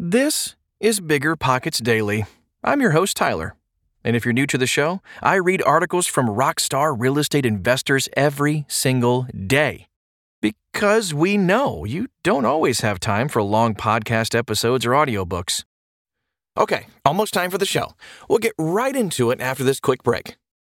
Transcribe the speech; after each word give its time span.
This 0.00 0.54
is 0.78 1.00
Bigger 1.00 1.34
Pockets 1.34 1.80
Daily. 1.80 2.24
I'm 2.62 2.80
your 2.80 2.92
host, 2.92 3.16
Tyler. 3.16 3.56
And 4.04 4.14
if 4.14 4.24
you're 4.24 4.32
new 4.32 4.46
to 4.46 4.56
the 4.56 4.64
show, 4.64 5.02
I 5.20 5.34
read 5.34 5.60
articles 5.62 6.06
from 6.06 6.28
rockstar 6.28 6.94
real 6.96 7.18
estate 7.18 7.44
investors 7.44 8.08
every 8.16 8.64
single 8.68 9.26
day. 9.46 9.88
Because 10.40 11.12
we 11.12 11.36
know 11.36 11.84
you 11.84 12.06
don't 12.22 12.44
always 12.44 12.82
have 12.82 13.00
time 13.00 13.26
for 13.28 13.42
long 13.42 13.74
podcast 13.74 14.36
episodes 14.36 14.86
or 14.86 14.90
audiobooks. 14.90 15.64
Okay, 16.56 16.86
almost 17.04 17.34
time 17.34 17.50
for 17.50 17.58
the 17.58 17.66
show. 17.66 17.94
We'll 18.28 18.38
get 18.38 18.54
right 18.56 18.94
into 18.94 19.32
it 19.32 19.40
after 19.40 19.64
this 19.64 19.80
quick 19.80 20.04
break. 20.04 20.36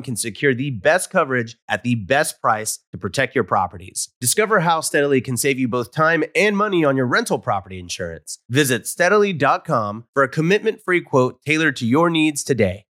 can 0.00 0.16
secure 0.16 0.54
the 0.54 0.70
best 0.70 1.10
coverage 1.10 1.58
at 1.68 1.82
the 1.82 1.96
best 1.96 2.40
price 2.40 2.78
to 2.92 2.98
protect 2.98 3.34
your 3.34 3.44
properties. 3.44 4.08
Discover 4.20 4.60
how 4.60 4.80
Steadily 4.80 5.20
can 5.20 5.36
save 5.36 5.58
you 5.58 5.68
both 5.68 5.92
time 5.92 6.24
and 6.34 6.56
money 6.56 6.84
on 6.84 6.96
your 6.96 7.06
rental 7.06 7.38
property 7.38 7.78
insurance. 7.78 8.38
Visit 8.48 8.86
steadily.com 8.86 10.06
for 10.14 10.22
a 10.22 10.28
commitment 10.28 10.80
free 10.80 11.00
quote 11.00 11.42
tailored 11.44 11.76
to 11.76 11.86
your 11.86 12.08
needs 12.08 12.42
today. 12.44 12.86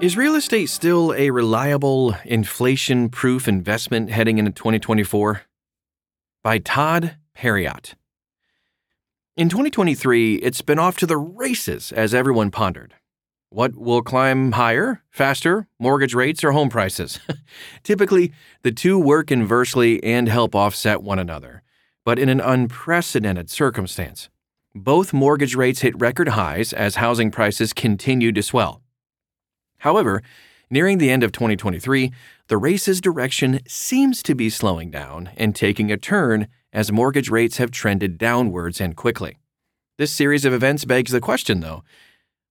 Is 0.00 0.16
real 0.16 0.36
estate 0.36 0.66
still 0.66 1.12
a 1.14 1.30
reliable, 1.30 2.14
inflation 2.24 3.08
proof 3.08 3.48
investment 3.48 4.10
heading 4.10 4.38
into 4.38 4.52
2024? 4.52 5.42
By 6.44 6.58
Todd 6.58 7.16
Parriott. 7.34 7.96
In 9.36 9.48
2023, 9.48 10.36
it's 10.36 10.62
been 10.62 10.78
off 10.78 10.96
to 10.98 11.06
the 11.06 11.16
races 11.16 11.90
as 11.90 12.14
everyone 12.14 12.52
pondered. 12.52 12.94
What 13.50 13.76
will 13.76 14.02
climb 14.02 14.52
higher, 14.52 15.02
faster, 15.10 15.68
mortgage 15.78 16.12
rates, 16.12 16.44
or 16.44 16.52
home 16.52 16.68
prices? 16.68 17.18
Typically, 17.82 18.32
the 18.62 18.72
two 18.72 18.98
work 18.98 19.30
inversely 19.30 20.04
and 20.04 20.28
help 20.28 20.54
offset 20.54 21.02
one 21.02 21.18
another, 21.18 21.62
but 22.04 22.18
in 22.18 22.28
an 22.28 22.40
unprecedented 22.40 23.48
circumstance. 23.48 24.28
Both 24.74 25.14
mortgage 25.14 25.54
rates 25.54 25.80
hit 25.80 25.98
record 25.98 26.28
highs 26.28 26.74
as 26.74 26.96
housing 26.96 27.30
prices 27.30 27.72
continued 27.72 28.34
to 28.34 28.42
swell. 28.42 28.82
However, 29.78 30.22
nearing 30.68 30.98
the 30.98 31.08
end 31.08 31.22
of 31.22 31.32
2023, 31.32 32.12
the 32.48 32.58
race's 32.58 33.00
direction 33.00 33.60
seems 33.66 34.22
to 34.24 34.34
be 34.34 34.50
slowing 34.50 34.90
down 34.90 35.30
and 35.38 35.56
taking 35.56 35.90
a 35.90 35.96
turn 35.96 36.48
as 36.70 36.92
mortgage 36.92 37.30
rates 37.30 37.56
have 37.56 37.70
trended 37.70 38.18
downwards 38.18 38.78
and 38.78 38.94
quickly. 38.94 39.38
This 39.96 40.12
series 40.12 40.44
of 40.44 40.52
events 40.52 40.84
begs 40.84 41.12
the 41.12 41.20
question, 41.20 41.60
though 41.60 41.82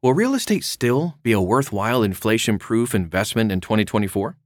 Will 0.03 0.13
real 0.13 0.35
estate 0.35 0.63
still 0.63 1.15
be 1.23 1.31
a 1.31 1.41
worthwhile 1.41 2.03
inflation 2.03 2.59
proof 2.59 2.93
investment 2.93 3.51
in 3.51 3.61
2024? 3.61 4.37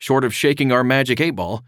Short 0.00 0.24
of 0.24 0.34
shaking 0.34 0.72
our 0.72 0.82
magic 0.82 1.20
eight 1.20 1.36
ball, 1.36 1.62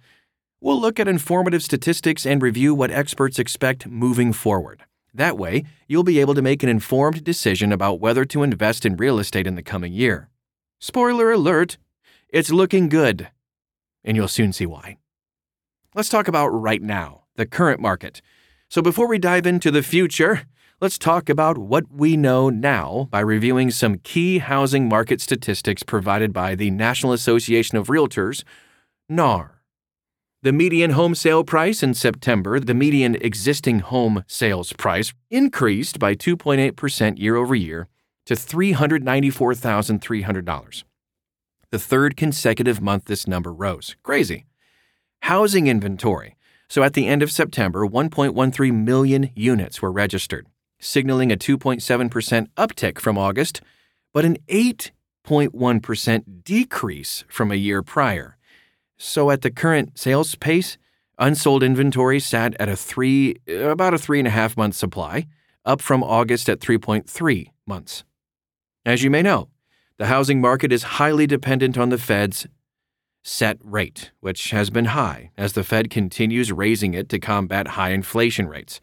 we'll 0.61 0.81
look 0.81 0.99
at 0.99 1.07
informative 1.07 1.63
statistics 1.63 2.27
and 2.27 2.43
review 2.43 2.75
what 2.75 2.91
experts 2.91 3.39
expect 3.39 3.87
moving 3.87 4.33
forward. 4.33 4.83
That 5.15 5.39
way, 5.39 5.63
you'll 5.87 6.03
be 6.03 6.19
able 6.19 6.35
to 6.35 6.43
make 6.43 6.65
an 6.65 6.69
informed 6.69 7.23
decision 7.23 7.71
about 7.71 8.01
whether 8.01 8.25
to 8.25 8.43
invest 8.43 8.85
in 8.85 8.97
real 8.97 9.21
estate 9.21 9.47
in 9.47 9.55
the 9.55 9.63
coming 9.63 9.93
year. 9.93 10.29
Spoiler 10.81 11.31
alert, 11.31 11.79
it's 12.31 12.51
looking 12.51 12.89
good. 12.89 13.29
And 14.03 14.17
you'll 14.17 14.27
soon 14.27 14.53
see 14.53 14.67
why. 14.67 14.97
Let's 15.95 16.09
talk 16.09 16.27
about 16.27 16.49
right 16.49 16.83
now, 16.83 17.27
the 17.37 17.47
current 17.47 17.81
market. 17.81 18.23
So 18.69 18.83
before 18.83 19.07
we 19.07 19.21
dive 19.21 19.47
into 19.47 19.71
the 19.71 19.85
future, 19.85 20.47
let's 20.81 20.99
talk 20.99 21.29
about 21.29 21.59
what 21.59 21.93
we 21.93 22.17
know 22.17 22.49
now 22.49 23.07
by 23.11 23.21
reviewing 23.21 23.71
some 23.71 23.99
key 23.99 24.39
housing 24.39 24.89
market 24.89 25.21
statistics 25.21 25.83
provided 25.83 26.33
by 26.33 26.55
the 26.55 26.71
National 26.71 27.13
Association 27.13 27.77
of 27.77 27.89
Realtors, 27.89 28.45
NAR. 29.07 29.61
The 30.43 30.53
median 30.53 30.93
home 30.93 31.15
sale 31.15 31.45
price 31.45 31.83
in 31.83 31.93
September, 31.93 32.59
the 32.59 32.73
median 32.73 33.15
existing 33.17 33.81
home 33.81 34.25
sales 34.27 34.73
price, 34.73 35.13
increased 35.29 35.99
by 35.99 36.15
2.8% 36.15 37.19
year 37.19 37.37
over 37.37 37.55
year 37.55 37.87
to 38.25 38.33
$394,300. 38.33 40.85
The 41.71 41.79
third 41.79 42.17
consecutive 42.17 42.81
month 42.81 43.05
this 43.05 43.27
number 43.27 43.53
rose. 43.53 43.97
Crazy. 44.03 44.47
Housing 45.23 45.67
inventory. 45.67 46.39
So 46.71 46.83
at 46.83 46.95
the 46.95 47.07
end 47.07 47.23
of 47.23 47.31
September, 47.31 47.87
1.13 47.87 48.83
million 48.83 49.29
units 49.35 49.83
were 49.83 49.93
registered 49.93 50.47
signaling 50.81 51.31
a 51.31 51.37
2.7% 51.37 52.49
uptick 52.57 52.99
from 52.99 53.17
August, 53.17 53.61
but 54.13 54.25
an 54.25 54.39
8.1% 54.49 56.43
decrease 56.43 57.25
from 57.29 57.53
a 57.53 57.57
year 57.57 57.83
prior. 57.83 58.37
So 58.97 59.31
at 59.31 59.43
the 59.43 59.51
current 59.51 59.99
sales 59.99 60.35
pace, 60.35 60.77
unsold 61.19 61.63
inventory 61.63 62.19
sat 62.19 62.57
at 62.59 62.69
a 62.69 62.77
three, 62.77 63.37
about 63.47 63.95
a 63.95 63.99
three 63.99 64.19
and 64.19 64.29
a 64.29 64.33
half 64.33 64.57
month 64.57 64.75
supply, 64.75 65.27
up 65.65 65.81
from 65.81 66.03
August 66.03 66.49
at 66.49 66.61
3.3 66.61 67.51
months. 67.67 68.05
As 68.85 69.03
you 69.03 69.11
may 69.11 69.23
know, 69.23 69.49
the 69.99 70.07
housing 70.07 70.41
market 70.41 70.73
is 70.73 70.99
highly 70.99 71.27
dependent 71.27 71.77
on 71.77 71.91
the 71.91 71.99
Fed's 71.99 72.47
set 73.23 73.59
rate, 73.63 74.13
which 74.21 74.51
has 74.51 74.71
been 74.71 74.87
high 74.87 75.31
as 75.37 75.53
the 75.53 75.63
Fed 75.63 75.91
continues 75.91 76.51
raising 76.51 76.95
it 76.95 77.09
to 77.11 77.19
combat 77.19 77.69
high 77.69 77.91
inflation 77.91 78.49
rates. 78.49 78.81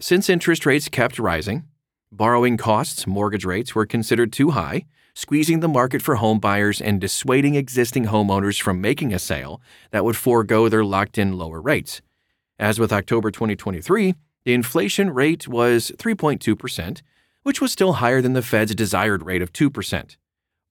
Since 0.00 0.28
interest 0.28 0.66
rates 0.66 0.88
kept 0.88 1.20
rising, 1.20 1.64
borrowing 2.10 2.56
costs, 2.56 3.06
mortgage 3.06 3.44
rates 3.44 3.76
were 3.76 3.86
considered 3.86 4.32
too 4.32 4.50
high, 4.50 4.86
squeezing 5.14 5.60
the 5.60 5.68
market 5.68 6.02
for 6.02 6.16
home 6.16 6.40
buyers 6.40 6.80
and 6.80 7.00
dissuading 7.00 7.54
existing 7.54 8.06
homeowners 8.06 8.60
from 8.60 8.80
making 8.80 9.14
a 9.14 9.20
sale 9.20 9.60
that 9.92 10.04
would 10.04 10.16
forego 10.16 10.68
their 10.68 10.84
locked 10.84 11.16
in 11.16 11.38
lower 11.38 11.60
rates. 11.60 12.02
As 12.58 12.80
with 12.80 12.92
October 12.92 13.30
2023, 13.30 14.14
the 14.44 14.52
inflation 14.52 15.10
rate 15.10 15.46
was 15.46 15.92
3.2%, 15.96 17.00
which 17.44 17.60
was 17.60 17.70
still 17.70 17.94
higher 17.94 18.20
than 18.20 18.32
the 18.32 18.42
Fed's 18.42 18.74
desired 18.74 19.24
rate 19.24 19.42
of 19.42 19.52
2%. 19.52 20.16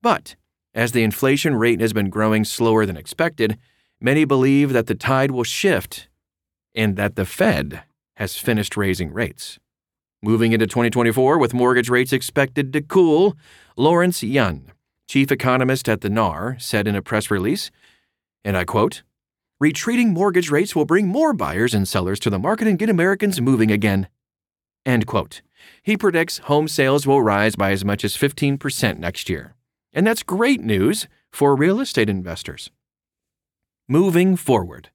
But 0.01 0.35
as 0.73 0.91
the 0.91 1.03
inflation 1.03 1.55
rate 1.55 1.79
has 1.79 1.93
been 1.93 2.09
growing 2.09 2.43
slower 2.43 2.85
than 2.85 2.97
expected, 2.97 3.57
many 4.01 4.25
believe 4.25 4.73
that 4.73 4.87
the 4.87 4.95
tide 4.95 5.31
will 5.31 5.45
shift 5.45 6.09
and 6.75 6.97
that 6.97 7.15
the 7.15 7.25
Fed 7.25 7.83
has 8.15 8.37
finished 8.37 8.77
raising 8.77 9.13
rates. 9.13 9.59
Moving 10.21 10.53
into 10.53 10.67
2024 10.67 11.37
with 11.37 11.53
mortgage 11.53 11.89
rates 11.89 12.13
expected 12.13 12.71
to 12.73 12.81
cool, 12.81 13.35
Lawrence 13.75 14.23
Yun, 14.23 14.71
chief 15.07 15.31
economist 15.31 15.89
at 15.89 16.01
the 16.01 16.09
NAR, 16.09 16.57
said 16.59 16.87
in 16.87 16.95
a 16.95 17.01
press 17.01 17.29
release, 17.29 17.71
and 18.45 18.55
I 18.55 18.63
quote, 18.63 19.03
Retreating 19.59 20.13
mortgage 20.13 20.49
rates 20.49 20.75
will 20.75 20.85
bring 20.85 21.07
more 21.07 21.33
buyers 21.33 21.73
and 21.73 21.87
sellers 21.87 22.19
to 22.19 22.29
the 22.29 22.39
market 22.39 22.67
and 22.67 22.77
get 22.77 22.89
Americans 22.89 23.39
moving 23.39 23.71
again. 23.71 24.07
End 24.85 25.07
quote. 25.07 25.41
He 25.81 25.95
predicts 25.95 26.39
home 26.39 26.67
sales 26.67 27.07
will 27.07 27.21
rise 27.21 27.55
by 27.55 27.71
as 27.71 27.85
much 27.85 28.03
as 28.03 28.17
15% 28.17 28.97
next 28.97 29.29
year. 29.29 29.55
And 29.93 30.05
that's 30.05 30.23
great 30.23 30.61
news 30.61 31.07
for 31.31 31.55
real 31.55 31.79
estate 31.79 32.09
investors. 32.09 32.71
Moving 33.87 34.35
forward. 34.35 34.89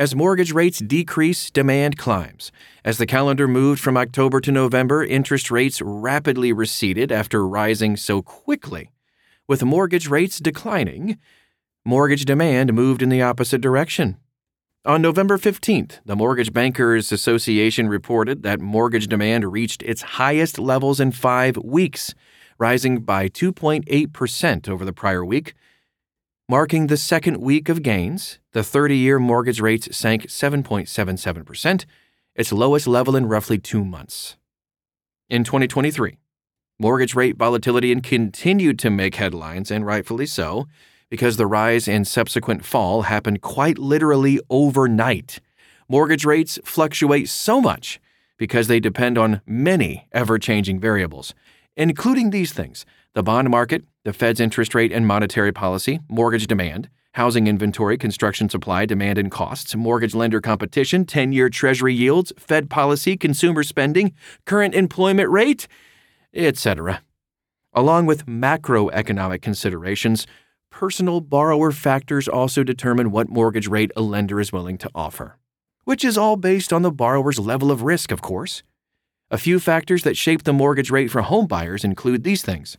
As 0.00 0.14
mortgage 0.14 0.50
rates 0.50 0.78
decrease, 0.78 1.50
demand 1.50 1.98
climbs. 1.98 2.50
As 2.86 2.96
the 2.96 3.04
calendar 3.04 3.46
moved 3.46 3.82
from 3.82 3.98
October 3.98 4.40
to 4.40 4.50
November, 4.50 5.04
interest 5.04 5.50
rates 5.50 5.82
rapidly 5.82 6.54
receded 6.54 7.12
after 7.12 7.46
rising 7.46 7.98
so 7.98 8.22
quickly. 8.22 8.92
With 9.46 9.62
mortgage 9.62 10.08
rates 10.08 10.38
declining, 10.38 11.18
mortgage 11.84 12.24
demand 12.24 12.72
moved 12.72 13.02
in 13.02 13.10
the 13.10 13.20
opposite 13.20 13.60
direction. 13.60 14.16
On 14.86 15.02
November 15.02 15.36
15th, 15.36 16.00
the 16.06 16.16
Mortgage 16.16 16.54
Bankers 16.54 17.12
Association 17.12 17.86
reported 17.86 18.42
that 18.42 18.58
mortgage 18.58 19.06
demand 19.06 19.52
reached 19.52 19.82
its 19.82 20.00
highest 20.00 20.58
levels 20.58 20.98
in 20.98 21.12
five 21.12 21.58
weeks, 21.58 22.14
rising 22.56 23.00
by 23.00 23.28
2.8% 23.28 24.66
over 24.66 24.86
the 24.86 24.94
prior 24.94 25.22
week. 25.22 25.52
Marking 26.48 26.86
the 26.86 26.96
second 26.96 27.36
week 27.36 27.68
of 27.68 27.82
gains, 27.82 28.39
the 28.52 28.64
30 28.64 28.96
year 28.96 29.18
mortgage 29.18 29.60
rates 29.60 29.96
sank 29.96 30.24
7.77%, 30.24 31.84
its 32.34 32.52
lowest 32.52 32.86
level 32.86 33.16
in 33.16 33.26
roughly 33.26 33.58
two 33.58 33.84
months. 33.84 34.36
In 35.28 35.44
2023, 35.44 36.16
mortgage 36.78 37.14
rate 37.14 37.36
volatility 37.36 37.94
continued 38.00 38.78
to 38.80 38.90
make 38.90 39.16
headlines, 39.16 39.70
and 39.70 39.86
rightfully 39.86 40.26
so, 40.26 40.66
because 41.08 41.36
the 41.36 41.46
rise 41.46 41.86
and 41.86 42.06
subsequent 42.06 42.64
fall 42.64 43.02
happened 43.02 43.40
quite 43.40 43.78
literally 43.78 44.40
overnight. 44.48 45.40
Mortgage 45.88 46.24
rates 46.24 46.58
fluctuate 46.64 47.28
so 47.28 47.60
much 47.60 48.00
because 48.36 48.68
they 48.68 48.80
depend 48.80 49.18
on 49.18 49.40
many 49.46 50.08
ever 50.12 50.38
changing 50.38 50.80
variables, 50.80 51.34
including 51.76 52.30
these 52.30 52.52
things 52.52 52.84
the 53.12 53.24
bond 53.24 53.50
market, 53.50 53.84
the 54.04 54.12
Fed's 54.12 54.38
interest 54.38 54.72
rate 54.72 54.92
and 54.92 55.04
monetary 55.04 55.50
policy, 55.52 55.98
mortgage 56.08 56.46
demand, 56.46 56.88
housing 57.14 57.46
inventory, 57.46 57.98
construction 57.98 58.48
supply, 58.48 58.86
demand 58.86 59.18
and 59.18 59.30
costs, 59.30 59.74
mortgage 59.74 60.14
lender 60.14 60.40
competition, 60.40 61.04
10 61.04 61.32
year 61.32 61.48
Treasury 61.48 61.94
yields, 61.94 62.32
Fed 62.38 62.70
policy, 62.70 63.16
consumer 63.16 63.62
spending, 63.62 64.12
current 64.46 64.74
employment 64.74 65.30
rate, 65.30 65.66
etc. 66.34 67.02
Along 67.72 68.06
with 68.06 68.26
macroeconomic 68.26 69.42
considerations, 69.42 70.26
personal 70.70 71.20
borrower 71.20 71.72
factors 71.72 72.28
also 72.28 72.62
determine 72.62 73.10
what 73.10 73.28
mortgage 73.28 73.68
rate 73.68 73.90
a 73.96 74.00
lender 74.00 74.40
is 74.40 74.52
willing 74.52 74.78
to 74.78 74.90
offer, 74.94 75.36
which 75.84 76.04
is 76.04 76.16
all 76.16 76.36
based 76.36 76.72
on 76.72 76.82
the 76.82 76.92
borrower's 76.92 77.38
level 77.38 77.70
of 77.70 77.82
risk, 77.82 78.12
of 78.12 78.22
course. 78.22 78.62
A 79.32 79.38
few 79.38 79.60
factors 79.60 80.02
that 80.02 80.16
shape 80.16 80.42
the 80.42 80.52
mortgage 80.52 80.90
rate 80.90 81.10
for 81.10 81.22
home 81.22 81.46
buyers 81.46 81.84
include 81.84 82.24
these 82.24 82.42
things 82.42 82.76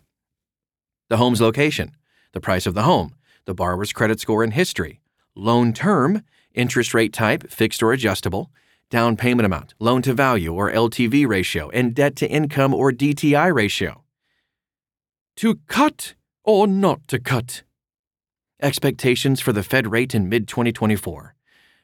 the 1.10 1.18
home's 1.18 1.42
location, 1.42 1.92
the 2.32 2.40
price 2.40 2.66
of 2.66 2.74
the 2.74 2.84
home, 2.84 3.14
the 3.46 3.54
borrower's 3.54 3.94
credit 3.94 4.20
score 4.20 4.44
and 4.44 4.54
history, 4.54 5.02
loan 5.36 5.74
term, 5.74 6.24
interest 6.54 6.94
rate 6.94 7.14
type, 7.14 7.50
fixed 7.50 7.82
or 7.82 7.94
adjustable, 7.94 8.52
down 8.90 9.16
payment 9.16 9.46
amount, 9.46 9.74
loan 9.80 10.02
to 10.02 10.14
value 10.14 10.54
or 10.54 10.72
LTV 10.72 11.28
ratio, 11.28 11.70
and 11.70 11.94
debt 11.96 12.16
to 12.18 12.30
income 12.30 12.74
or 12.74 12.92
DTI 12.92 13.54
ratio. 13.54 14.04
To 15.38 15.60
cut 15.68 16.16
or 16.44 16.68
not 16.68 17.08
to 17.08 17.20
cut? 17.20 17.64
expectations 18.62 19.42
for 19.42 19.52
the 19.52 19.64
Fed 19.64 19.92
rate 19.92 20.14
in 20.14 20.30
mid 20.30 20.48
2024. 20.48 21.36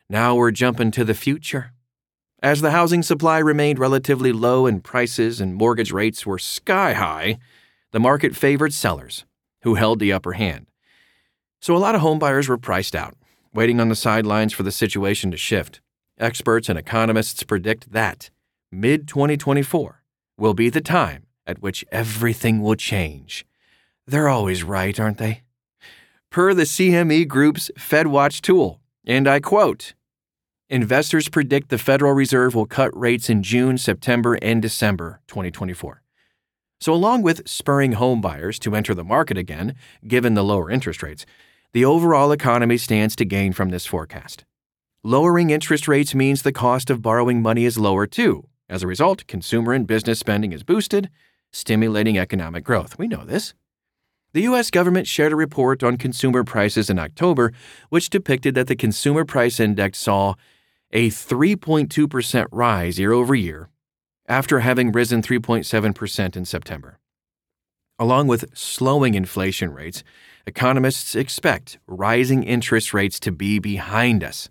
Now 0.09 0.35
we're 0.35 0.51
jumping 0.51 0.91
to 0.91 1.03
the 1.03 1.13
future. 1.13 1.73
As 2.41 2.61
the 2.61 2.71
housing 2.71 3.01
supply 3.01 3.39
remained 3.39 3.79
relatively 3.79 4.31
low 4.31 4.67
and 4.67 4.83
prices 4.83 5.41
and 5.41 5.55
mortgage 5.55 5.91
rates 5.91 6.25
were 6.25 6.37
sky 6.37 6.93
high, 6.93 7.39
the 7.91 7.99
market 7.99 8.35
favored 8.35 8.73
sellers, 8.73 9.25
who 9.63 9.75
held 9.75 9.99
the 9.99 10.13
upper 10.13 10.33
hand. 10.33 10.67
So 11.59 11.75
a 11.75 11.79
lot 11.79 11.95
of 11.95 12.01
homebuyers 12.01 12.47
were 12.47 12.57
priced 12.57 12.95
out, 12.95 13.15
waiting 13.53 13.79
on 13.79 13.89
the 13.89 13.95
sidelines 13.95 14.53
for 14.53 14.63
the 14.63 14.71
situation 14.71 15.31
to 15.31 15.37
shift. 15.37 15.81
Experts 16.17 16.69
and 16.69 16.77
economists 16.77 17.43
predict 17.43 17.91
that 17.91 18.29
mid 18.71 19.07
2024 19.07 20.03
will 20.37 20.53
be 20.53 20.69
the 20.69 20.81
time 20.81 21.25
at 21.45 21.61
which 21.61 21.85
everything 21.91 22.61
will 22.61 22.75
change. 22.75 23.45
They're 24.05 24.29
always 24.29 24.63
right, 24.63 24.99
aren't 24.99 25.17
they? 25.17 25.43
per 26.29 26.53
the 26.53 26.63
CME 26.63 27.27
Group's 27.27 27.71
FedWatch 27.77 28.41
tool. 28.41 28.79
And 29.05 29.27
I 29.27 29.39
quote 29.39 29.93
Investors 30.69 31.29
predict 31.29 31.69
the 31.69 31.77
Federal 31.77 32.13
Reserve 32.13 32.53
will 32.53 32.65
cut 32.65 32.95
rates 32.97 33.29
in 33.29 33.41
June, 33.41 33.77
September, 33.77 34.37
and 34.41 34.61
December 34.61 35.21
2024. 35.27 36.01
So, 36.79 36.93
along 36.93 37.23
with 37.23 37.47
spurring 37.47 37.93
home 37.93 38.21
buyers 38.21 38.59
to 38.59 38.75
enter 38.75 38.93
the 38.93 39.03
market 39.03 39.37
again, 39.37 39.75
given 40.07 40.35
the 40.35 40.43
lower 40.43 40.69
interest 40.69 41.01
rates, 41.01 41.25
the 41.73 41.85
overall 41.85 42.31
economy 42.31 42.77
stands 42.77 43.15
to 43.15 43.25
gain 43.25 43.53
from 43.53 43.69
this 43.69 43.85
forecast. 43.85 44.45
Lowering 45.03 45.49
interest 45.49 45.87
rates 45.87 46.15
means 46.15 46.41
the 46.41 46.51
cost 46.51 46.89
of 46.89 47.01
borrowing 47.01 47.41
money 47.41 47.65
is 47.65 47.77
lower 47.77 48.05
too. 48.07 48.47
As 48.69 48.83
a 48.83 48.87
result, 48.87 49.27
consumer 49.27 49.73
and 49.73 49.87
business 49.87 50.19
spending 50.19 50.51
is 50.51 50.63
boosted, 50.63 51.09
stimulating 51.51 52.17
economic 52.17 52.63
growth. 52.63 52.97
We 52.97 53.07
know 53.07 53.23
this. 53.23 53.53
The 54.33 54.41
U.S. 54.41 54.69
government 54.69 55.07
shared 55.07 55.31
a 55.31 55.37
report 55.37 55.83
on 55.83 55.97
consumer 55.97 56.43
prices 56.43 56.89
in 56.89 56.99
October, 56.99 57.53
which 57.89 58.09
depicted 58.09 58.55
that 58.55 58.67
the 58.67 58.75
Consumer 58.75 59.25
Price 59.25 59.59
Index 59.59 59.99
saw 59.99 60.35
a 60.91 61.09
3.2% 61.09 62.47
rise 62.51 62.99
year 62.99 63.13
over 63.13 63.33
year 63.33 63.69
after 64.27 64.59
having 64.59 64.91
risen 64.91 65.21
3.7% 65.21 66.35
in 66.35 66.45
September. 66.45 66.99
Along 67.99 68.27
with 68.27 68.45
slowing 68.53 69.15
inflation 69.15 69.71
rates, 69.71 70.03
economists 70.45 71.15
expect 71.15 71.79
rising 71.87 72.43
interest 72.43 72.93
rates 72.93 73.19
to 73.21 73.31
be 73.31 73.59
behind 73.59 74.23
us. 74.23 74.49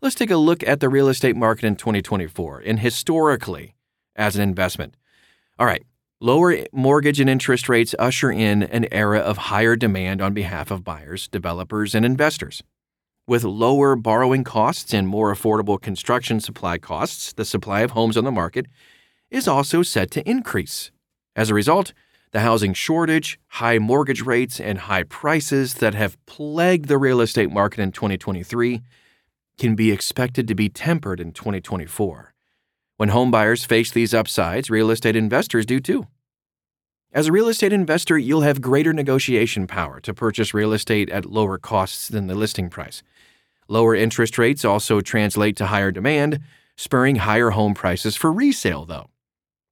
Let's 0.00 0.16
take 0.16 0.30
a 0.30 0.36
look 0.36 0.66
at 0.66 0.80
the 0.80 0.88
real 0.88 1.08
estate 1.08 1.36
market 1.36 1.64
in 1.64 1.76
2024 1.76 2.62
and 2.66 2.80
historically 2.80 3.74
as 4.14 4.36
an 4.36 4.42
investment. 4.42 4.96
All 5.58 5.66
right, 5.66 5.84
Lower 6.20 6.64
mortgage 6.72 7.20
and 7.20 7.28
interest 7.28 7.68
rates 7.68 7.94
usher 7.98 8.32
in 8.32 8.62
an 8.62 8.86
era 8.90 9.18
of 9.18 9.36
higher 9.36 9.76
demand 9.76 10.22
on 10.22 10.32
behalf 10.32 10.70
of 10.70 10.82
buyers, 10.82 11.28
developers, 11.28 11.94
and 11.94 12.06
investors. 12.06 12.62
With 13.26 13.44
lower 13.44 13.96
borrowing 13.96 14.42
costs 14.42 14.94
and 14.94 15.06
more 15.06 15.34
affordable 15.34 15.78
construction 15.78 16.40
supply 16.40 16.78
costs, 16.78 17.34
the 17.34 17.44
supply 17.44 17.80
of 17.82 17.90
homes 17.90 18.16
on 18.16 18.24
the 18.24 18.32
market 18.32 18.64
is 19.30 19.46
also 19.46 19.82
set 19.82 20.10
to 20.12 20.26
increase. 20.26 20.90
As 21.34 21.50
a 21.50 21.54
result, 21.54 21.92
the 22.32 22.40
housing 22.40 22.74
shortage, 22.74 23.38
high 23.48 23.78
mortgage 23.78 24.22
rates, 24.22 24.60
and 24.60 24.78
high 24.78 25.04
prices 25.04 25.74
that 25.74 25.94
have 25.94 26.16
plagued 26.26 26.88
the 26.88 26.98
real 26.98 27.20
estate 27.20 27.50
market 27.50 27.80
in 27.80 27.92
2023 27.92 28.82
can 29.58 29.74
be 29.74 29.90
expected 29.90 30.46
to 30.48 30.54
be 30.54 30.68
tempered 30.68 31.20
in 31.20 31.32
2024. 31.32 32.34
When 32.96 33.10
homebuyers 33.10 33.66
face 33.66 33.90
these 33.90 34.14
upsides, 34.14 34.70
real 34.70 34.90
estate 34.90 35.16
investors 35.16 35.66
do 35.66 35.80
too. 35.80 36.06
As 37.12 37.28
a 37.28 37.32
real 37.32 37.48
estate 37.48 37.72
investor, 37.72 38.18
you'll 38.18 38.42
have 38.42 38.60
greater 38.60 38.92
negotiation 38.92 39.66
power 39.66 40.00
to 40.00 40.12
purchase 40.12 40.52
real 40.52 40.72
estate 40.72 41.08
at 41.08 41.24
lower 41.24 41.56
costs 41.56 42.08
than 42.08 42.26
the 42.26 42.34
listing 42.34 42.68
price. 42.68 43.02
Lower 43.68 43.94
interest 43.94 44.38
rates 44.38 44.64
also 44.64 45.00
translate 45.00 45.56
to 45.56 45.66
higher 45.66 45.90
demand, 45.90 46.40
spurring 46.76 47.16
higher 47.16 47.50
home 47.50 47.74
prices 47.74 48.16
for 48.16 48.30
resale, 48.32 48.84
though. 48.84 49.08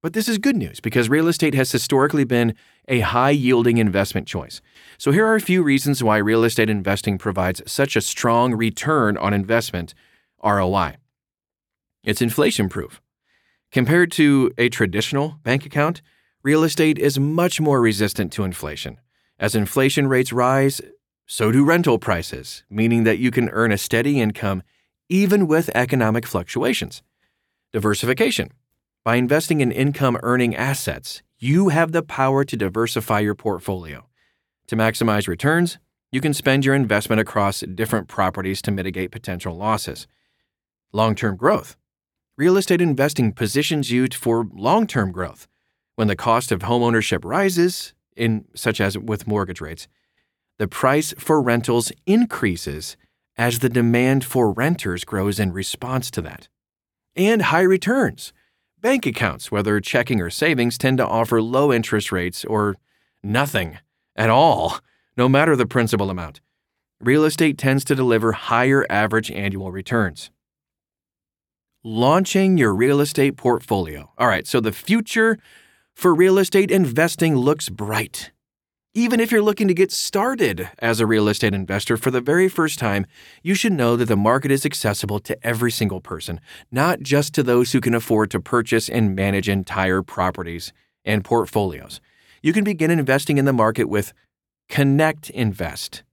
But 0.05 0.13
this 0.13 0.29
is 0.29 0.37
good 0.37 0.55
news 0.55 0.79
because 0.79 1.09
real 1.09 1.27
estate 1.27 1.55
has 1.55 1.71
historically 1.71 2.25
been 2.25 2.53
a 2.87 2.99
high 2.99 3.31
yielding 3.31 3.79
investment 3.79 4.27
choice. 4.27 4.61
So 4.99 5.11
here 5.11 5.25
are 5.25 5.33
a 5.33 5.41
few 5.41 5.63
reasons 5.63 6.03
why 6.03 6.17
real 6.17 6.43
estate 6.43 6.69
investing 6.69 7.17
provides 7.17 7.63
such 7.65 7.95
a 7.95 8.01
strong 8.01 8.53
return 8.53 9.17
on 9.17 9.33
investment 9.33 9.95
ROI. 10.43 10.97
It's 12.03 12.21
inflation 12.21 12.69
proof. 12.69 13.01
Compared 13.71 14.11
to 14.11 14.51
a 14.59 14.69
traditional 14.69 15.39
bank 15.41 15.65
account, 15.65 16.03
real 16.43 16.63
estate 16.63 16.99
is 16.99 17.17
much 17.17 17.59
more 17.59 17.81
resistant 17.81 18.31
to 18.33 18.43
inflation. 18.43 18.99
As 19.39 19.55
inflation 19.55 20.05
rates 20.05 20.31
rise, 20.31 20.81
so 21.25 21.51
do 21.51 21.65
rental 21.65 21.97
prices, 21.97 22.63
meaning 22.69 23.05
that 23.05 23.17
you 23.17 23.31
can 23.31 23.49
earn 23.49 23.71
a 23.71 23.77
steady 23.79 24.21
income 24.21 24.61
even 25.09 25.47
with 25.47 25.71
economic 25.73 26.27
fluctuations. 26.27 27.01
Diversification. 27.73 28.51
By 29.05 29.17
investing 29.17 29.61
in 29.61 29.71
income 29.71 30.17
earning 30.23 30.55
assets, 30.55 31.21
you 31.37 31.69
have 31.69 31.91
the 31.91 32.01
power 32.01 32.43
to 32.43 32.57
diversify 32.57 33.19
your 33.19 33.35
portfolio. 33.35 34.07
To 34.65 34.75
maximize 34.75 35.27
returns, 35.27 35.77
you 36.11 36.19
can 36.21 36.33
spend 36.33 36.65
your 36.65 36.73
investment 36.73 37.19
across 37.19 37.59
different 37.59 38.07
properties 38.07 38.63
to 38.63 38.71
mitigate 38.71 39.11
potential 39.11 39.55
losses. 39.55 40.07
Long 40.91 41.13
term 41.13 41.35
growth. 41.35 41.77
Real 42.35 42.57
estate 42.57 42.81
investing 42.81 43.31
positions 43.31 43.91
you 43.91 44.07
for 44.11 44.47
long 44.51 44.87
term 44.87 45.11
growth. 45.11 45.47
When 45.93 46.07
the 46.07 46.15
cost 46.15 46.51
of 46.51 46.61
homeownership 46.61 47.23
rises, 47.23 47.93
in 48.17 48.45
such 48.55 48.81
as 48.81 48.97
with 48.97 49.27
mortgage 49.27 49.61
rates, 49.61 49.87
the 50.57 50.67
price 50.67 51.13
for 51.19 51.43
rentals 51.43 51.91
increases 52.07 52.97
as 53.37 53.59
the 53.59 53.69
demand 53.69 54.25
for 54.25 54.51
renters 54.51 55.05
grows 55.05 55.39
in 55.39 55.53
response 55.53 56.09
to 56.09 56.23
that. 56.23 56.47
And 57.15 57.43
high 57.43 57.61
returns. 57.61 58.33
Bank 58.85 59.07
accounts, 59.07 59.51
whether 59.51 59.79
checking 59.79 60.21
or 60.21 60.29
savings, 60.29 60.77
tend 60.77 60.99
to 60.99 61.07
offer 61.07 61.41
low 61.41 61.73
interest 61.73 62.11
rates 62.11 62.45
or 62.45 62.75
nothing 63.23 63.79
at 64.15 64.29
all, 64.29 64.77
no 65.17 65.27
matter 65.27 65.55
the 65.55 65.65
principal 65.65 66.11
amount. 66.11 66.39
Real 67.01 67.25
estate 67.25 67.57
tends 67.57 67.83
to 67.85 67.95
deliver 67.95 68.33
higher 68.33 68.85
average 68.87 69.31
annual 69.31 69.71
returns. 69.71 70.29
Launching 71.83 72.59
your 72.59 72.75
real 72.75 73.01
estate 73.01 73.37
portfolio. 73.37 74.11
All 74.19 74.27
right, 74.27 74.45
so 74.45 74.59
the 74.59 74.71
future 74.71 75.39
for 75.95 76.13
real 76.13 76.37
estate 76.37 76.69
investing 76.69 77.35
looks 77.35 77.69
bright. 77.69 78.29
Even 78.97 79.19
if 79.19 79.29
you're 79.29 79.41
looking 79.41 79.67
to 79.67 79.73
get 79.73 79.91
started 79.91 80.69
as 80.79 81.01
a 81.01 81.05
real 81.05 81.27
estate 81.27 81.53
investor 81.53 81.97
for 81.97 82.11
the 82.11 82.21
very 82.21 82.47
first 82.47 82.79
time, 82.79 83.05
you 83.43 83.53
should 83.53 83.73
know 83.73 83.97
that 83.97 84.05
the 84.05 84.15
market 84.15 84.51
is 84.51 84.65
accessible 84.65 85.19
to 85.19 85.37
every 85.45 85.69
single 85.69 85.99
person, 85.99 86.39
not 86.71 87.01
just 87.01 87.33
to 87.33 87.43
those 87.43 87.73
who 87.73 87.81
can 87.81 87.93
afford 87.93 88.31
to 88.31 88.39
purchase 88.39 88.87
and 88.87 89.13
manage 89.13 89.49
entire 89.49 90.01
properties 90.01 90.71
and 91.03 91.25
portfolios. 91.25 91.99
You 92.41 92.53
can 92.53 92.63
begin 92.63 92.89
investing 92.89 93.37
in 93.37 93.43
the 93.43 93.51
market 93.51 93.89
with 93.89 94.13
Connect 94.69 95.29
Invest. 95.29 96.03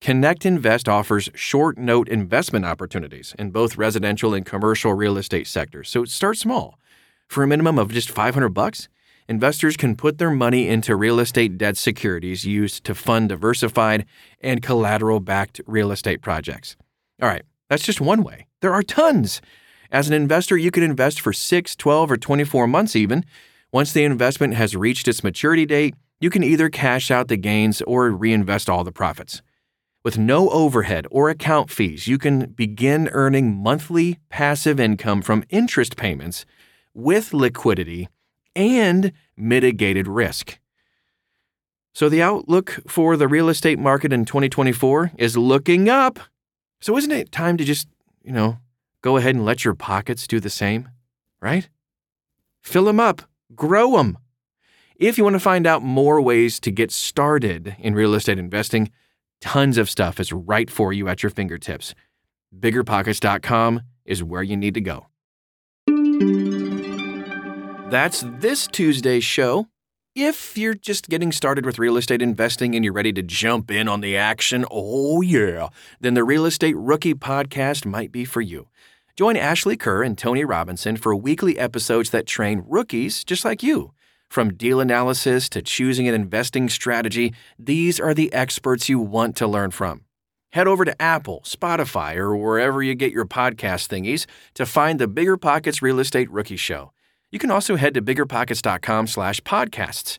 Connect 0.00 0.46
Invest 0.46 0.88
offers 0.88 1.28
short 1.34 1.76
note 1.76 2.08
investment 2.08 2.64
opportunities 2.64 3.34
in 3.36 3.50
both 3.50 3.76
residential 3.76 4.32
and 4.32 4.46
commercial 4.46 4.94
real 4.94 5.18
estate 5.18 5.48
sectors. 5.48 5.88
So 5.88 6.04
start 6.04 6.38
small. 6.38 6.78
For 7.26 7.42
a 7.42 7.48
minimum 7.48 7.80
of 7.80 7.90
just 7.90 8.12
500 8.12 8.50
bucks, 8.50 8.88
investors 9.32 9.78
can 9.78 9.96
put 9.96 10.18
their 10.18 10.30
money 10.30 10.68
into 10.68 10.94
real 10.94 11.18
estate 11.18 11.56
debt 11.56 11.78
securities 11.78 12.44
used 12.44 12.84
to 12.84 12.94
fund 12.94 13.30
diversified 13.30 14.04
and 14.42 14.62
collateral 14.62 15.20
backed 15.20 15.58
real 15.66 15.90
estate 15.90 16.20
projects. 16.20 16.76
All 17.22 17.30
right, 17.30 17.42
that's 17.70 17.82
just 17.82 17.98
one 17.98 18.22
way. 18.24 18.46
There 18.60 18.74
are 18.74 18.82
tons. 18.82 19.40
As 19.90 20.06
an 20.06 20.12
investor, 20.12 20.58
you 20.58 20.70
can 20.70 20.82
invest 20.82 21.18
for 21.18 21.32
6, 21.32 21.76
12, 21.76 22.10
or 22.10 22.18
24 22.18 22.66
months 22.66 22.94
even. 22.94 23.24
Once 23.72 23.94
the 23.94 24.04
investment 24.04 24.52
has 24.52 24.76
reached 24.76 25.08
its 25.08 25.24
maturity 25.24 25.64
date, 25.64 25.94
you 26.20 26.28
can 26.28 26.44
either 26.44 26.68
cash 26.68 27.10
out 27.10 27.28
the 27.28 27.38
gains 27.38 27.80
or 27.86 28.10
reinvest 28.10 28.68
all 28.68 28.84
the 28.84 28.92
profits. 28.92 29.40
With 30.04 30.18
no 30.18 30.50
overhead 30.50 31.06
or 31.10 31.30
account 31.30 31.70
fees, 31.70 32.06
you 32.06 32.18
can 32.18 32.50
begin 32.50 33.08
earning 33.12 33.56
monthly 33.56 34.18
passive 34.28 34.78
income 34.78 35.22
from 35.22 35.44
interest 35.48 35.96
payments 35.96 36.44
with 36.92 37.32
liquidity 37.32 38.10
and 38.54 39.12
mitigated 39.36 40.08
risk. 40.08 40.58
So 41.94 42.08
the 42.08 42.22
outlook 42.22 42.80
for 42.86 43.16
the 43.16 43.28
real 43.28 43.48
estate 43.48 43.78
market 43.78 44.12
in 44.12 44.24
2024 44.24 45.12
is 45.18 45.36
looking 45.36 45.88
up. 45.88 46.18
So 46.80 46.96
isn't 46.96 47.10
it 47.10 47.30
time 47.30 47.56
to 47.58 47.64
just, 47.64 47.86
you 48.22 48.32
know, 48.32 48.58
go 49.02 49.16
ahead 49.16 49.34
and 49.34 49.44
let 49.44 49.64
your 49.64 49.74
pockets 49.74 50.26
do 50.26 50.40
the 50.40 50.50
same, 50.50 50.88
right? 51.40 51.68
Fill 52.62 52.84
them 52.84 53.00
up, 53.00 53.22
grow 53.54 53.96
them. 53.96 54.16
If 54.96 55.18
you 55.18 55.24
want 55.24 55.34
to 55.34 55.40
find 55.40 55.66
out 55.66 55.82
more 55.82 56.20
ways 56.20 56.60
to 56.60 56.70
get 56.70 56.90
started 56.92 57.76
in 57.78 57.94
real 57.94 58.14
estate 58.14 58.38
investing, 58.38 58.90
tons 59.40 59.76
of 59.76 59.90
stuff 59.90 60.20
is 60.20 60.32
right 60.32 60.70
for 60.70 60.92
you 60.92 61.08
at 61.08 61.22
your 61.22 61.30
fingertips. 61.30 61.94
Biggerpockets.com 62.58 63.82
is 64.04 64.22
where 64.22 64.42
you 64.42 64.56
need 64.56 64.74
to 64.74 64.80
go. 64.80 65.06
That's 67.92 68.24
this 68.26 68.66
Tuesday's 68.68 69.22
show. 69.22 69.68
If 70.14 70.56
you're 70.56 70.72
just 70.72 71.10
getting 71.10 71.30
started 71.30 71.66
with 71.66 71.78
real 71.78 71.98
estate 71.98 72.22
investing 72.22 72.74
and 72.74 72.82
you're 72.82 72.94
ready 72.94 73.12
to 73.12 73.22
jump 73.22 73.70
in 73.70 73.86
on 73.86 74.00
the 74.00 74.16
action, 74.16 74.64
oh 74.70 75.20
yeah, 75.20 75.68
then 76.00 76.14
the 76.14 76.24
Real 76.24 76.46
Estate 76.46 76.74
Rookie 76.74 77.12
podcast 77.12 77.84
might 77.84 78.10
be 78.10 78.24
for 78.24 78.40
you. 78.40 78.68
Join 79.14 79.36
Ashley 79.36 79.76
Kehr 79.76 80.06
and 80.06 80.16
Tony 80.16 80.42
Robinson 80.42 80.96
for 80.96 81.14
weekly 81.14 81.58
episodes 81.58 82.08
that 82.12 82.26
train 82.26 82.64
rookies 82.66 83.24
just 83.24 83.44
like 83.44 83.62
you. 83.62 83.92
From 84.30 84.54
deal 84.54 84.80
analysis 84.80 85.50
to 85.50 85.60
choosing 85.60 86.08
an 86.08 86.14
investing 86.14 86.70
strategy, 86.70 87.34
these 87.58 88.00
are 88.00 88.14
the 88.14 88.32
experts 88.32 88.88
you 88.88 89.00
want 89.00 89.36
to 89.36 89.46
learn 89.46 89.70
from. 89.70 90.06
Head 90.52 90.66
over 90.66 90.86
to 90.86 91.02
Apple, 91.02 91.42
Spotify, 91.44 92.16
or 92.16 92.34
wherever 92.34 92.82
you 92.82 92.94
get 92.94 93.12
your 93.12 93.26
podcast 93.26 93.88
thingies 93.88 94.24
to 94.54 94.64
find 94.64 94.98
the 94.98 95.08
Bigger 95.08 95.36
Pockets 95.36 95.82
Real 95.82 95.98
Estate 95.98 96.30
Rookie 96.30 96.56
Show. 96.56 96.90
You 97.32 97.38
can 97.38 97.50
also 97.50 97.76
head 97.76 97.94
to 97.94 98.02
biggerpockets.com 98.02 99.06
slash 99.06 99.40
podcasts. 99.40 100.18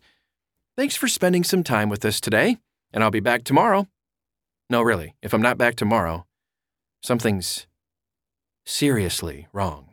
Thanks 0.76 0.96
for 0.96 1.08
spending 1.08 1.44
some 1.44 1.64
time 1.64 1.88
with 1.88 2.04
us 2.04 2.20
today, 2.20 2.58
and 2.92 3.04
I'll 3.04 3.12
be 3.12 3.20
back 3.20 3.44
tomorrow. 3.44 3.88
No, 4.70 4.82
really, 4.82 5.14
if 5.22 5.34
I'm 5.34 5.42
not 5.42 5.58
back 5.58 5.76
tomorrow, 5.76 6.26
something's 7.04 7.68
seriously 8.66 9.48
wrong. 9.54 9.93